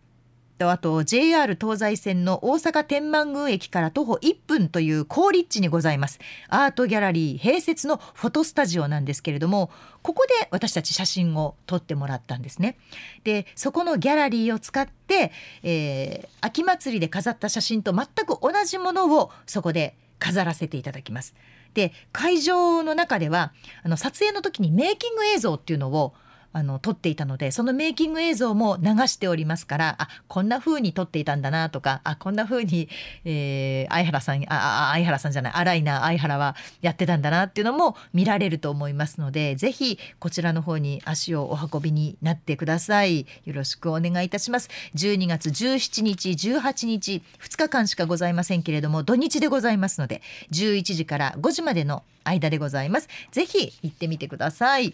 [0.60, 6.20] とあと JR 東西線の大阪天満宮駅から徒歩1分という高立地にございます。
[6.50, 9.72] アートギャラリー併設のフォトスタジオなんですけれども
[10.04, 12.78] ここで私たち写真を撮ってもらったんですね。
[13.24, 15.32] でそこのギャラリーを使って、
[15.64, 21.34] えー、秋祭りで飾った写真と全く同じものをそこで飾らせていただきます。
[21.74, 26.14] で会場の中ではあの撮影の時にメイキング映像っていうのを
[26.52, 32.90] あの撮っていたのでそのメイキング映像も流しておりますからあこんな風に撮っていたんだなとかあこんな風に、
[33.26, 43.28] えー、相原さんあ相原さんじゃない荒井な相原はやってたんだなっていうのも見られると思いますのでぜひこちらの方に足をお運びになってください。
[43.46, 44.70] よろしくお願いいたします。
[44.96, 53.10] 12月17日18日2日間しかございませんけれども土日でございますので11時から5時までの間でございます。
[53.32, 54.94] ぜひ行ってみてください。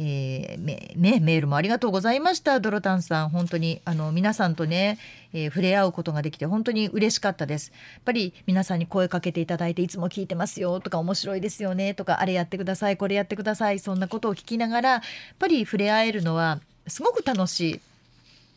[0.00, 2.60] えー、メメールもありがとうございました。
[2.60, 4.98] ドロタンさん本当にあの皆さんとね、
[5.32, 7.72] えー、触れ合うことができて本当に嬉しかったです。
[7.72, 15.00] やっぱり皆さんに声かけていただいていつも聞いてますよとか面白いですよねとかあれやってくださいこれやってくださいそんなことを聞きながらやっ
[15.38, 17.80] ぱり触れ合えるのはすごく楽しい。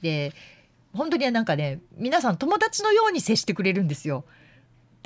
[0.04, 0.34] で
[0.93, 4.25] 本当になんかね皆さん友達のように接してくれるんですよ。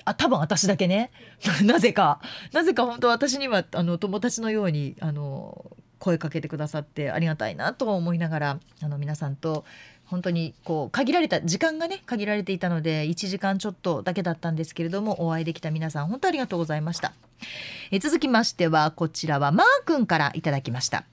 [0.04, 1.12] あ多分私だけね。
[1.64, 2.20] なぜか。
[2.52, 9.66] なぜか本当私にはあの友達のようにあの声かけてくださってありがたいなと思いながらあの皆さんと
[10.06, 17.14] 本当にこう限られた時間がね限られていたので1時間ちょっとだけだったんですけれどもお会いできた皆さん本当ありがとうございました。
[17.92, 21.06] え続きましてはこちらはマー君からいただきました。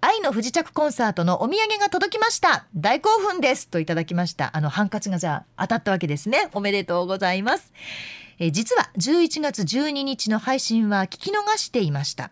[0.00, 2.66] 愛の不時着コンサートのお土産が届きました。
[2.74, 4.56] 大興奮ですといただきました。
[4.56, 6.50] あのハンカチがじゃあ当たったわけですね。
[6.52, 7.72] おめでとうございます。
[8.38, 12.30] え実は11月12日の配信は聞き逃していました。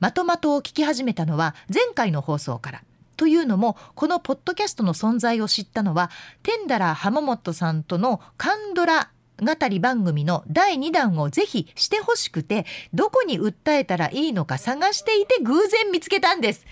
[0.00, 2.82] まとまとを聞き始めたのは前回の放送から。
[3.16, 6.08] というのもこのポッドキャストの存在を知ったのは
[6.44, 16.64] テンダラー浜本さんとのカンドラ語り番組の第2弾をぜひしてほしくてどこに訴えたらいいのか探していて偶然見つけたんです。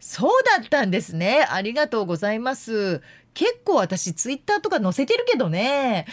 [0.00, 1.46] そうだったんですね。
[1.50, 3.02] ありがとうございます。
[3.34, 6.06] 結構私ツイッターとか載せてるけどね。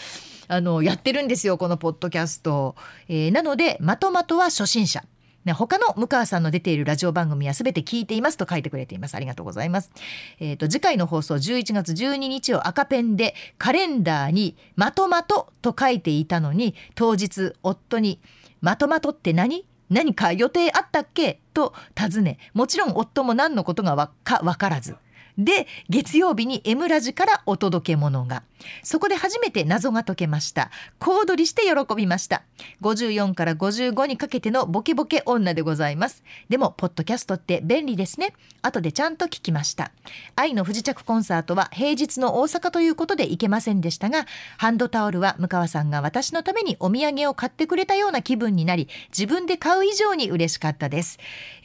[0.50, 2.76] あのやってるんですよこのポッドキャスト、
[3.10, 5.04] えー、なのでまとまとは初心者。
[5.46, 9.16] ね、他の向川さんの出ているラジオ番組は全て聞いていますと書いてくれています。
[9.16, 9.92] ありがとうございます。
[10.40, 18.20] えっ、ー、と、次回の放送11月12日を赤ペンでカレンダーにまとまとと書いていたのに、当日夫に
[18.62, 19.66] まとまとって何？
[19.90, 21.40] 何か予定あったっけ？
[21.54, 24.98] と尋ね、もちろん夫も何のことがわかわからず、
[25.38, 28.44] で月曜日に M ラジからお届け物が。
[28.84, 30.72] そこで初めて謎が解けました。
[31.00, 32.44] 小躍りして喜びました。
[32.82, 36.24] 54から55にかけてのボケボケ女でございます。
[36.50, 38.34] でもポッドキャストって便利ですね。
[38.62, 39.92] 後でちゃんと聞きました。
[40.36, 44.26] 愛の不時着コンサートは平日の大阪ということで行けませんでしたが
[44.58, 51.20] ハンドタオルは向川さんが私のためにお土産を買ってくれたような気分になり自分で買う以上に嬉しかったです。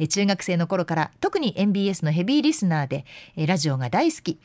[0.09, 3.05] 中学生の頃から特に MBS のヘビーリスナーで
[3.37, 4.39] ラジオが大好き。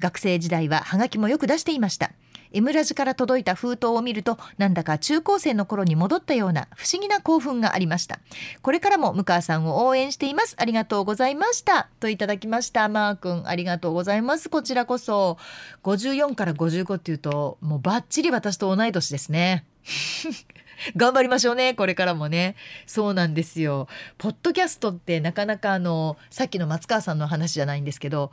[0.00, 2.12] 学生時代はハガキもよく出していました。
[2.54, 8.20] M ラジから届いた封筒を見るとなんだか中高生の頃に戻ったような不思議な興奮がありました。
[8.62, 10.54] これからも向川さんを応援しています。
[10.56, 11.88] ありがとうございました。
[11.98, 12.88] といただきました。
[12.88, 14.48] マー君ありがとうございます。
[14.48, 15.36] こちらこそ。
[15.82, 19.66] 54から55っていうともうバッチリ私と同い年ですね。
[20.96, 21.74] 頑張りましょうね。
[21.74, 22.54] これからもね。
[22.86, 23.88] そうなんですよ。
[24.16, 28.30] ポッドキャストってなかなかあのさっきの松川さんの話じゃないんですけど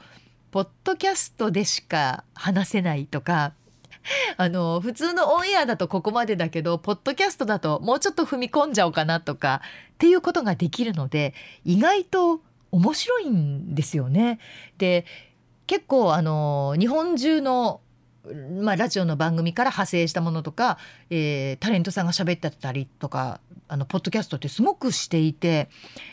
[0.51, 3.53] ポッドキャストでしか話せないとか
[4.37, 9.61] あの普通のオンエアだとここまでだけどポッドキャストだともうちょっと踏み込んじゃおうかなとか
[9.93, 11.33] っていうことができるので
[11.63, 12.41] 意外と
[12.71, 14.39] 面白いんですよね。
[14.77, 15.05] で
[15.67, 17.79] 結構あの日本中の
[18.61, 20.77] まあ、ラジオの番組から派生したものとか、
[21.09, 25.69] えー、タレントさんが喋ってたりとかあのポッドキャストってすごくしていて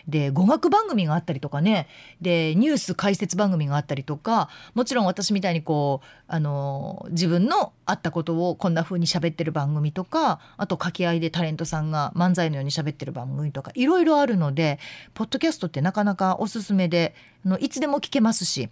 [0.06, 1.88] で語学番組があったりとかね
[2.20, 14.78] でニュース解説番組があったりとかもちろん私みたいにこうあの自分のあったことをこんな風に喋ってる番組とかあと掛け合いでタレントさんが漫才のように喋ってる番組とかいろいろあるので
[15.14, 18.70] ポッドキャストってなかなかおすすめであのいつでも聞けますし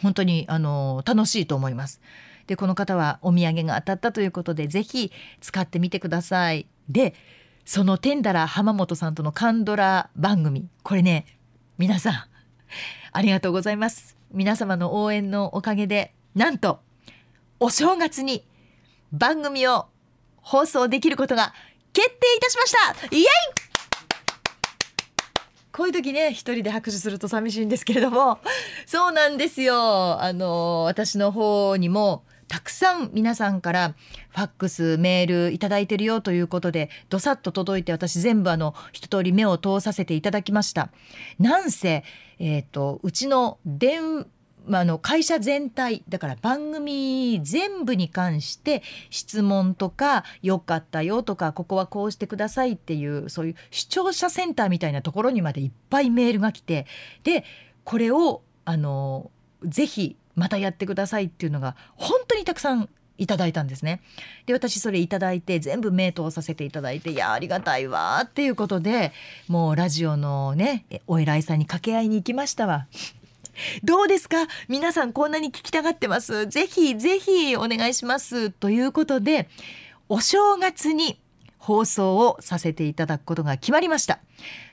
[0.00, 2.00] 本当にあの楽しいと思います。
[2.46, 6.66] でこの方はお土産が当たったということでぜひ使ってみてください。
[6.88, 7.14] で
[7.64, 10.68] そのテンダラ浜本さんとのカンドラ番組。
[10.82, 11.26] これね
[11.78, 12.14] 皆さん
[13.12, 14.16] ありがとうございます。
[14.32, 16.80] 皆様の応援のおかげでなんと
[17.58, 18.46] お正月に
[19.12, 19.86] 番組を
[20.36, 21.54] 放送できることが
[21.92, 23.16] 決定いたしました。
[23.16, 23.26] イエイ！
[25.72, 28.38] こういう時ね一人で拍手すると寂しいんですけれども。
[28.86, 30.22] そうなんですよ。
[30.22, 33.94] あの私の方にもたくさん皆さんから
[34.30, 40.90] ファックスメールいただいてるよということでどさっと届いて私全部あの一通り目を通させていただきました。
[41.38, 42.04] なんせ、
[42.38, 44.26] えーと、うちの電
[44.66, 56.86] まあ、の会社全体だから番組全部に関して質問とか「よかったよ」とか「ここはこうしてください」っていうそういう視聴者センターみたいなところにまでいっぱいメールが来て
[57.22, 57.44] で
[57.84, 59.30] これをあの
[59.62, 64.02] ぜひまたやってくださいっていうのが本当にたくさんいただいたんですね。
[64.44, 69.12] で私それいただいて全部目通させていただいていやありがたいわっていうことで
[69.48, 72.86] もうラジオのねお偉いさんに掛け合いに行きましたわ。
[73.82, 74.46] どうですか？
[74.68, 76.46] 皆さんこんなに聞きたがってます？
[76.46, 78.50] ぜひぜひお願いします。
[78.50, 79.48] ということで
[80.10, 81.18] お正月に
[81.56, 84.18] 放送をさせていただくことが決まりました。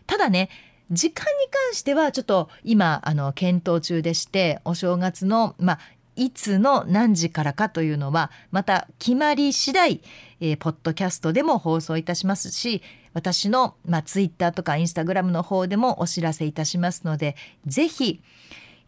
[0.05, 0.49] ただね
[0.91, 5.79] 時間に関してはちょっと今あの検討中でしてお正月のまあ
[6.15, 10.01] いつの何時からかというのはまた決まり次第、
[10.39, 18.21] えー、ポッドキャストでも放送いたしますし私の、まあ、ツイッターとかインスタグラムの方でもお知らせいたしますのでぜひ、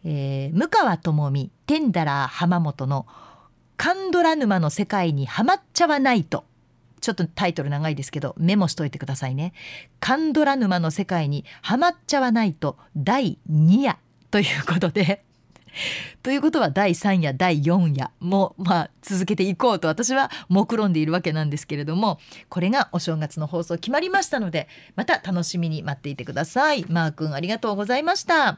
[0.04, 3.06] えー、向川智美テンダラー浜本の
[3.76, 6.44] 「カンドラ沼の世界にはまっちゃわないと」
[7.00, 9.52] ちょっとタイトル長いですけどメモしといてくださいね。
[10.00, 13.98] カンドラ沼の世界にはまっちゃわないと第2夜
[14.30, 15.22] ということで
[16.22, 22.18] ということは第3夜第4夜もまあ続けていこうと私は目論んでいるわけなんですけれども
[22.48, 26.84] これがお正月の放送決まりましたのでまた楽しみに待っていてください。
[26.88, 28.56] マー君ありがとうございました。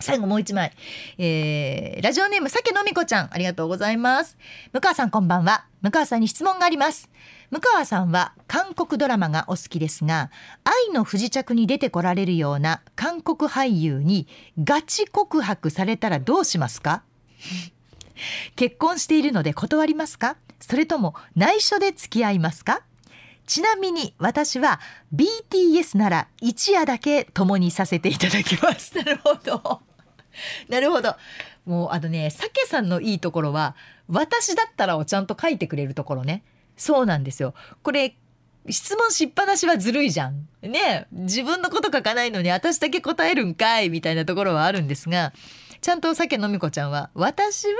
[0.00, 0.72] 最後もう一枚、
[1.18, 4.36] えー、ラジオネームさけのみこちゃんありがとうございます。
[4.72, 5.66] 向川さんこんばんは。
[5.82, 7.10] 向川さんに質問があります。
[7.50, 10.30] 向川さんは韓国ドラマがお好きですが
[10.64, 14.26] 愛の不時着に出てこられるような韓国俳優に
[14.62, 17.02] ガチ告白されたらどうしますか？
[18.56, 20.36] 結婚しているので断りますか？
[20.58, 22.82] それとも内緒で付き合いますか？
[23.46, 24.80] ちなみに私は
[25.14, 28.96] BTS なら一夜だけ共にさせていただきます。
[28.96, 29.82] なるほど。
[30.68, 31.16] なるほど。
[31.64, 33.74] もうあのねさけさんのいいところは
[34.08, 36.42] 私だったらをちゃんと書いてくれるところね。
[36.76, 37.54] そうなんですよ。
[37.82, 38.16] これ
[38.68, 40.48] 質問しっぱなしはずるいじゃん。
[40.62, 45.32] ね自分のこと書かないのに私だけ答えるんかいみたいなところはあるんですが
[45.80, 47.74] ちゃんとさけのみこちゃんは私は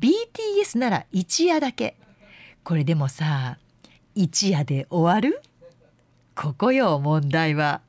[0.00, 1.96] BTS なら一夜だけ。
[2.64, 3.58] これでもさ
[4.14, 5.40] 一夜で終わる？
[6.34, 7.80] ここよ問題は。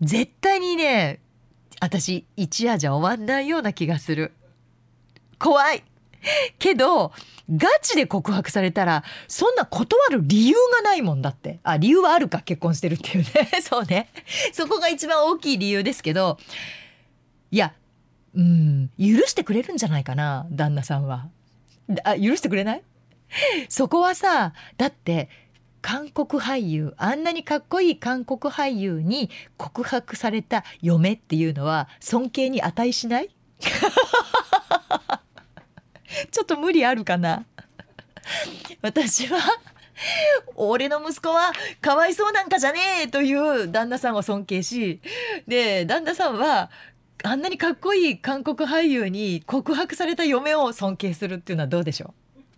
[0.00, 1.20] 絶対にね
[1.82, 4.30] 私一夜じゃ終わんないような気がする。
[5.40, 5.82] 怖い。
[6.60, 7.10] けど
[7.50, 11.58] ガチで告白されたらそんな断る理由がないもんだって。
[11.64, 13.48] あ理由はあるか結婚してるっていうね。
[13.68, 14.08] そうね。
[14.52, 16.38] そこが一番大きい理由ですけど
[17.50, 17.74] いや
[18.34, 21.26] うん許してくれるんじゃないかな旦那さんは。
[22.04, 22.82] あ許してくれない？
[23.68, 25.28] そこはさだって
[25.82, 33.28] 韓国俳優あんなにかっこいい韓国俳優に告白された嫁っていうのは尊敬に値しない？
[36.30, 37.44] ちょっと無理あるかな？
[38.80, 39.38] 私は
[40.54, 45.00] 俺の息子はかわいそうなんかじゃねえという旦那さんを尊敬し
[45.46, 46.70] で旦那さんは
[47.24, 52.14] あんなにかっこいい韓国俳優に告白された嫁を尊敬するっていうのはどうでしょ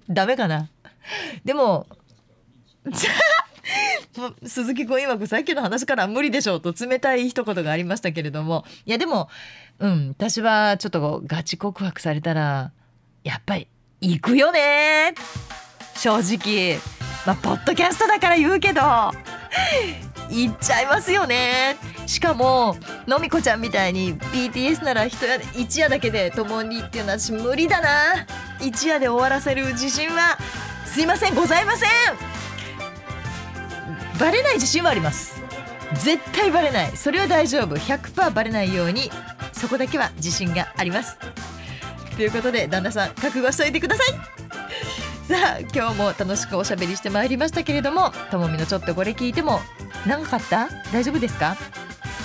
[0.08, 0.14] う？
[0.14, 0.68] ダメかな？
[1.44, 1.86] でも
[4.46, 8.64] 鈴木君曰くさっきの話から無理でしょうと冷たい一言がありましたけれども。
[8.86, 9.28] いやでも
[9.78, 12.72] うん私はちょっとガチ告白されたら
[13.24, 13.68] やっぱり
[14.00, 15.14] 行くよね。
[15.96, 16.78] 正直。
[17.26, 18.82] まあポッドキャストだから言うけど。
[20.30, 21.76] 行っちゃいますよね。
[22.06, 22.76] しかも
[23.06, 28.26] のみこちゃんみたいに BTS なら一夜一夜だけで共にっていうのは私無理だな。
[28.60, 30.38] 一夜で終わらせる自信は
[30.86, 32.43] すいませんございません。
[34.18, 35.42] バレない自信はあります。
[36.02, 36.96] 絶対バレない。
[36.96, 37.76] それは大丈夫。
[37.76, 39.10] 100%バレないように
[39.52, 41.16] そこだけは自信があります。
[42.16, 44.06] ということで旦那さん覚悟しといてください。
[45.26, 49.60] さあ今日も楽しくおしゃべりしてまいりましたけれどもともみのちょっとこれ聞いても
[50.06, 50.68] 長かった？
[50.92, 51.56] 大丈夫ですか？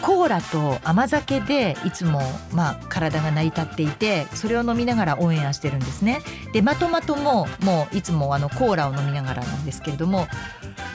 [0.02, 2.20] コーラと甘酒でいつも、
[2.52, 6.22] まあ、体が成り立っていてそれを飲みながらオンエアしてるんですね。
[6.52, 10.28] でまとまとももういつもあのコーラを飲みながらなんですけれども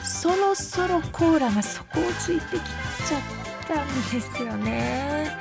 [0.03, 5.37] そろそろコーラが底をついてきちゃってたんですよね。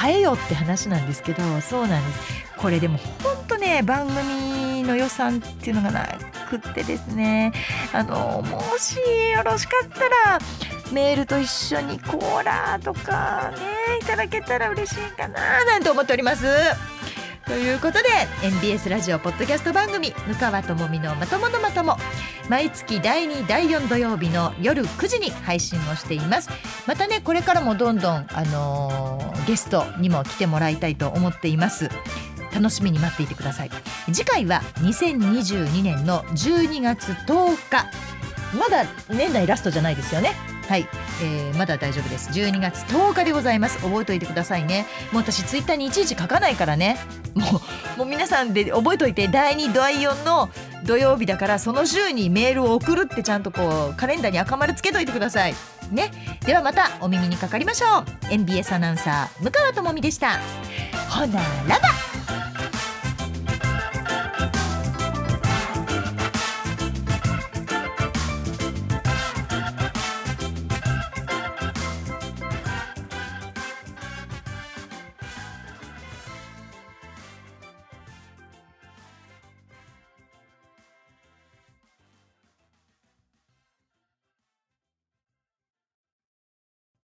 [0.00, 2.20] 変えよって話なんですけどそうなんです
[2.56, 6.06] これでもほんとね番組の予算っていうのがな
[6.48, 7.52] くってですね
[7.92, 8.96] あのもし
[9.34, 10.38] よろしかったら
[10.92, 16.46] メールと一緒にコーラとかねいただけたら嬉しいかななんて思っております。
[17.48, 18.08] ということで
[18.42, 21.96] NBS ラジオポッドキャスト番組「向川智美のまとものまとも」
[22.50, 26.50] 毎月第2第4土曜日の夜9時に配信をしています。
[26.86, 31.90] またねこれからもどんどん、あのー、ゲストにも来てもらいたいと思っています。
[32.54, 33.70] 楽しみに待っていてください。
[34.12, 37.86] 次回は2022年の12月10日。
[38.58, 40.57] まだ年内ラストじゃないですよね。
[40.68, 40.86] はい、
[41.22, 42.28] えー、まだ大丈夫です。
[42.30, 43.78] 12月10日でございます。
[43.78, 44.86] 覚えておいてくださいね。
[45.12, 46.98] もう私ツイッターにいちいち書かないからね。
[47.34, 47.46] も
[47.96, 49.28] うもう皆さんで覚えておいて。
[49.28, 50.50] 第2第4の
[50.84, 55.54] 土曜日だからその週にメールを送るってちゃんとこうカレンダーに赤丸つけといてください。
[55.90, 56.10] ね。
[56.44, 58.04] ではまたお耳にかかりましょう。
[58.30, 60.38] NBS アナウンサー向川智美でした。
[61.08, 62.17] ほならば。